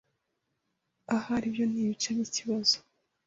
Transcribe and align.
Ahari 1.15 1.45
ibyo 1.49 1.65
nibice 1.67 2.09
byikibazo. 2.17 2.77